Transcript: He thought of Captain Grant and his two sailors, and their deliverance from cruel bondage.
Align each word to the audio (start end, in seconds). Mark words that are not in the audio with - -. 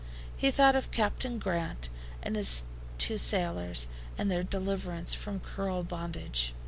He 0.35 0.49
thought 0.49 0.75
of 0.75 0.89
Captain 0.89 1.37
Grant 1.37 1.89
and 2.23 2.35
his 2.35 2.63
two 2.97 3.19
sailors, 3.19 3.87
and 4.17 4.31
their 4.31 4.41
deliverance 4.41 5.13
from 5.13 5.39
cruel 5.39 5.83
bondage. 5.83 6.55